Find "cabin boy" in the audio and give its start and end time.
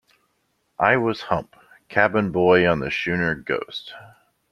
1.87-2.67